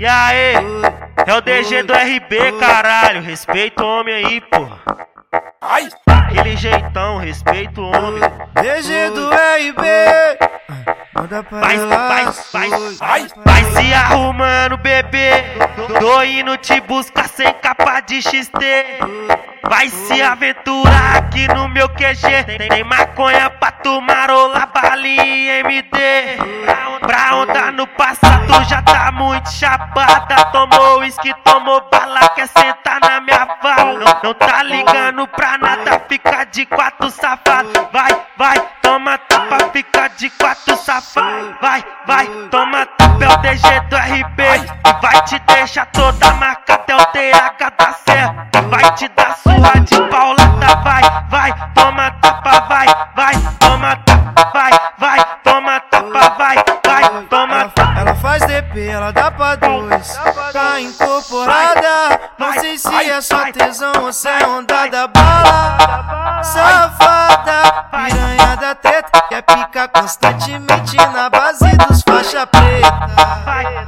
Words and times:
E 0.00 0.06
aí? 0.06 0.54
É 1.26 1.34
o 1.34 1.42
DG 1.42 1.82
do 1.82 1.92
RB, 1.92 2.52
caralho. 2.58 3.20
Respeita 3.20 3.84
o 3.84 3.86
homem 3.86 4.14
aí, 4.14 4.40
porra. 4.40 4.78
Ai! 5.60 5.90
Aquele 6.06 6.56
jeitão, 6.56 7.18
respeita 7.18 7.82
o 7.82 7.84
homem. 7.84 8.22
DG 8.54 9.10
do 9.10 9.28
RB. 9.28 9.82
Manda 11.14 11.42
pra 11.42 11.60
Vai, 11.60 11.76
vai, 11.76 12.24
vai, 12.24 12.70
Ai! 13.02 13.26
Vai 13.44 13.64
se 13.64 13.92
arrumando, 13.92 14.78
bebê. 14.78 15.32
Tô 16.00 16.22
indo 16.22 16.56
te 16.56 16.80
buscar 16.80 17.28
sem 17.28 17.52
capa 17.60 18.00
de 18.00 18.22
XT. 18.22 18.56
Vai 19.68 19.90
se 19.90 20.22
aventurar 20.22 21.18
aqui 21.18 21.46
no 21.48 21.68
meu 21.68 21.90
QG. 21.90 22.44
Tem, 22.56 22.68
tem 22.70 22.84
maconha 22.84 23.50
pra 23.50 23.70
tomar 23.70 24.30
rola, 24.30 24.64
balinha 24.64 25.58
MD. 25.58 25.98
Pra 27.00 27.34
onda 27.36 27.72
no 27.72 27.86
passado 27.86 28.62
já 28.68 28.82
tá 28.82 29.10
muito 29.10 29.50
chapada. 29.50 30.44
Tomou 30.52 30.98
uísque, 31.00 31.32
tomou 31.44 31.82
bala, 31.90 32.28
quer 32.34 32.46
sentar 32.46 33.00
na 33.00 33.20
minha 33.20 33.48
vala. 33.62 33.98
Não, 33.98 34.20
não 34.22 34.34
tá 34.34 34.62
ligando 34.62 35.26
pra 35.28 35.56
nada, 35.56 36.00
fica 36.08 36.44
de 36.44 36.66
quatro 36.66 37.10
safado. 37.10 37.88
Vai, 37.90 38.10
vai, 38.36 38.68
toma 38.82 39.16
tapa, 39.16 39.70
fica 39.72 40.08
de 40.08 40.28
quatro 40.30 40.76
safado. 40.76 41.56
Vai, 41.60 41.84
vai, 42.06 42.26
toma 42.50 42.84
tapa, 42.84 43.24
é 43.24 43.28
o 43.28 43.36
DG 43.38 43.80
do 43.88 43.96
RB. 43.96 44.42
Vai 45.00 45.22
te 45.22 45.38
deixar 45.38 45.86
toda 45.86 46.32
marca 46.34 46.74
até 46.74 46.94
o 46.94 47.04
TH 47.06 47.70
da 47.78 47.92
serra. 47.92 48.48
Vai 48.68 48.92
te 48.94 49.08
dar 49.08 49.36
surra 49.38 49.80
de 49.80 50.00
paulada. 50.10 50.76
Vai, 50.84 51.02
vai, 51.30 51.70
toma 51.74 52.10
tapa, 52.20 52.60
vai, 52.68 52.86
vai, 53.16 53.34
toma 53.58 53.96
tapa, 53.96 54.50
vai, 54.52 54.70
vai, 54.98 55.24
toma 55.42 55.79
ela 58.78 59.12
dá 59.12 59.30
pra 59.30 59.56
dois. 59.56 60.18
Tá 60.52 60.80
incorporada. 60.80 62.20
Não 62.38 62.52
sei 62.54 62.78
se 62.78 62.94
é 62.94 63.20
só 63.20 63.50
tesão 63.52 63.92
ou 64.02 64.12
se 64.12 64.28
é 64.28 64.46
onda 64.46 64.86
da 64.86 65.06
bala. 65.06 66.42
Safada, 66.42 67.84
piranha 67.90 68.56
da 68.56 68.74
teta. 68.74 69.20
Quer 69.28 69.42
picar 69.42 69.88
constantemente 69.88 70.96
na 70.96 71.28
base 71.30 71.76
dos 71.88 72.02
faixa 72.02 72.46
preta. 72.46 72.90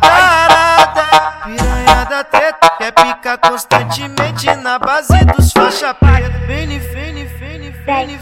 Tarada, 0.00 1.06
piranha 1.44 2.04
da 2.08 2.24
teta. 2.24 2.70
Quer 2.78 2.92
picar 2.92 3.38
constantemente 3.38 4.54
na 4.56 4.78
base 4.78 5.24
dos 5.36 5.52
faixa 5.52 5.94
preta. 5.94 6.30
Vem, 6.46 6.78
vem, 6.78 7.26
vem, 7.26 7.26
vem, 7.26 7.70
vem. 7.70 8.20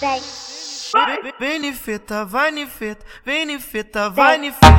Vem 0.00 0.41
nifeta, 1.60 2.24
vai 2.24 2.50
nifeta, 2.50 3.04
vem 3.24 3.46
nifeta, 3.46 4.10
vai 4.10 4.36
nifeta. 4.36 4.72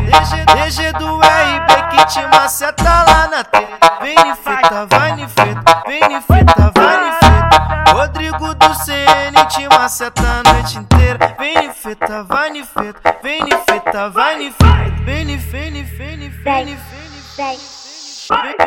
DG, 0.54 0.92
do 0.94 1.20
RB 1.20 1.90
que 1.90 2.06
te 2.06 2.28
maceta 2.28 2.84
lá 2.84 3.28
na 3.28 3.44
teta. 3.44 3.98
Vem 4.02 4.16
nifeta, 4.16 4.86
vai 4.86 5.16
nifeta, 5.16 5.84
vem 5.88 6.02
nifeta, 6.08 6.72
vai 6.76 7.06
nifeta. 7.06 7.92
Rodrigo 7.92 8.54
do 8.56 8.76
CN 8.76 9.46
te 9.50 9.68
maceta 9.70 10.22
a 10.22 10.54
noite 10.54 10.78
inteira. 10.78 11.36
Vem 11.40 11.68
nifeta, 11.68 12.24
vai 12.24 12.50
nifeta, 12.50 13.18
vem 13.22 13.44
nifeta, 13.44 14.10
vai 14.10 14.38
nifeta. 14.38 14.64
Vem 15.06 15.26
nifeta, 15.26 15.52
vem 15.52 15.72
nifeta, 15.72 16.44
vem 16.44 16.58
nifeta. 16.70 17.83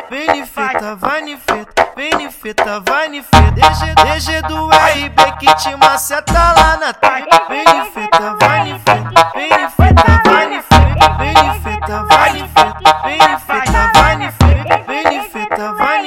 Vem 0.07 0.27
nifeta, 0.33 0.95
vai 0.95 1.19
nifeta, 1.23 1.91
vem 1.95 2.11
nifeta, 2.15 2.79
vai 2.81 3.09
nifeta. 3.09 3.51
DG, 3.51 3.95
DG 3.95 4.41
do 4.43 4.69
RB 4.69 5.37
que 5.39 5.55
te 5.55 5.75
maceta 5.75 6.53
lá 6.53 6.77
na 6.77 6.93
teta. 6.93 7.47
Vem 7.49 7.65
nifeta, 7.65 8.35
vai 8.39 8.63
nifeta, 8.65 9.31
vem 9.33 9.49
nifeta, 9.49 10.21
vai 10.25 10.49
nifeta. 10.49 10.77
Vem 11.17 11.33
nifeta, 11.33 12.03
vai 12.03 12.33
nifeta, 12.33 13.01
vem 13.03 13.17
nifeta, 13.17 13.91
vai 13.95 14.15
nifeta. 14.17 14.83
Vem 14.85 15.75
vai 15.77 16.01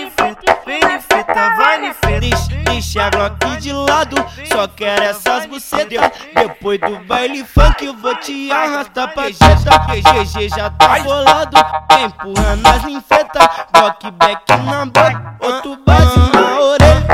Deixa, 2.93 3.07
a 3.07 3.11
Glock 3.11 3.57
de 3.59 3.73
lado, 3.73 4.17
só 4.53 4.67
quero 4.67 5.05
essas 5.05 5.47
bucetas. 5.47 6.11
Depois 6.35 6.81
do 6.81 6.99
baile 7.07 7.45
funk 7.45 7.85
eu 7.85 7.97
vou 7.97 8.17
te 8.17 8.51
arrastar 8.51 9.15
pra 9.15 9.31
jeta. 9.31 9.79
GG 9.87 10.49
já 10.49 10.71
tá 10.71 10.99
bolado, 10.99 11.57
empurrando 12.03 12.67
as 12.67 12.83
ninfetas. 12.83 13.47
Glock 13.73 14.11
back 14.11 14.43
na 14.65 14.87
boca, 14.87 15.37
outro 15.39 15.79
base 15.87 16.19
na 16.35 16.59
orelha. 16.59 17.07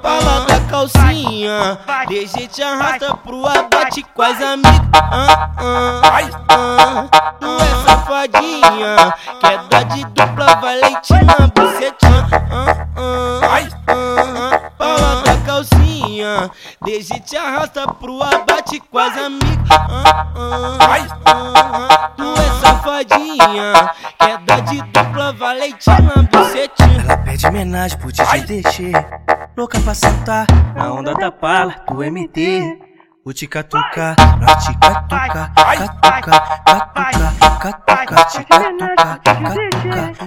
Fala 0.00 0.46
da 0.46 0.60
calcinha, 0.70 1.78
DG 2.08 2.46
te 2.46 2.62
arrasta 2.62 3.14
pro 3.16 3.46
abate 3.46 4.02
com 4.14 4.22
as 4.22 4.40
amigas. 4.40 4.80
Tu 7.38 7.46
é 7.46 7.84
safadinha, 7.84 9.14
quer 9.42 9.58
dar 9.68 9.84
de 9.84 10.04
dupla, 10.06 10.54
vai 10.54 10.80
leite 10.80 11.12
na 11.12 11.48
bucetinha. 11.48 12.25
Te 17.26 17.36
arrasta 17.36 17.92
pro 17.94 18.22
abate 18.22 18.80
com 18.88 18.98
as 18.98 19.18
amigas. 19.18 19.56
Ah, 19.68 20.28
ah, 20.36 20.78
ah, 21.26 22.12
Tu 22.16 22.22
é 22.22 22.60
safadinha, 22.60 23.72
quer 24.16 24.38
dar 24.38 24.60
de 24.62 24.80
dupla, 24.80 25.32
vai 25.32 25.58
leite 25.58 25.90
na 25.90 26.22
bucetinha. 26.22 27.00
Ela 27.02 27.16
pede 27.18 27.46
homenagem 27.46 27.98
pro 27.98 28.12
DJ 28.12 28.40
DG 28.42 28.92
Louca 29.56 29.80
pra 29.80 29.94
sentar 29.94 30.46
na 30.74 30.92
onda 30.92 31.14
da 31.14 31.30
pala 31.30 31.74
do 31.88 32.02
MD 32.02 32.78
O 33.24 33.32
te 33.32 33.46
catuca, 33.46 34.16
nós 34.40 34.64
te 34.64 34.76
catuca 34.78 35.52
Catuca, 35.54 36.40
catuca, 36.64 37.34
catuca 37.60 38.24
Te 38.24 38.44
catuca, 38.44 39.20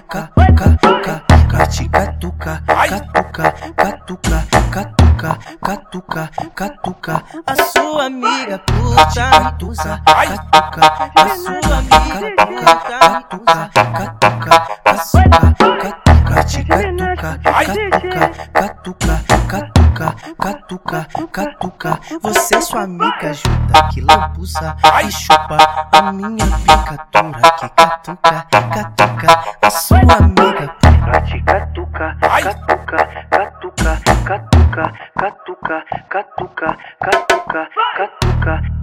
catuca, 0.01 0.31
catuca 0.55 1.28
Te 1.49 1.89
catuca, 1.89 2.61
catuca, 2.65 3.53
catuca 3.75 4.45
Catuca, 4.69 5.37
catuca, 5.61 6.29
catuca. 6.55 7.23
A 7.47 7.55
sua 7.73 8.05
amiga 8.05 8.59
puta 8.59 9.05
Catuca, 9.07 10.01
catuca 10.05 11.11
A 11.15 11.27
sua 11.35 11.77
amiga 11.77 12.35
catuca, 12.37 12.69
catuca, 12.99 13.69
catuca. 13.73 14.49
Catuca, 14.83 15.39
catuca, 15.57 15.89
catuca 16.23 17.39
Catuca, 17.49 19.23
catuca, 19.47 19.47
catuca, 19.47 20.15
catuca, 20.37 21.07
catuca. 21.31 21.99
Você 22.21 22.57
e 22.57 22.61
sua 22.61 22.81
amiga 22.83 23.33
junta 23.33 23.87
que 23.91 24.01
lambuza 24.01 24.75
E 25.03 25.11
chupa. 25.11 25.57
A 25.91 26.11
minha 26.11 26.45
picatura 26.45 27.51
Que 27.59 27.69
catuca, 27.69 28.47
catuca. 28.51 29.43
A 29.61 29.69
sua 29.71 29.97
amiga 29.97 30.67
puta 30.79 30.88
te 31.29 31.43
catuca 31.43 32.17
Catuca, 32.19 33.07
catuca, 33.29 33.99
catuca, 34.25 34.93
catuca, 35.15 35.85
catuca, 36.09 36.77
catuca, 36.99 37.69
catuca 37.95 38.78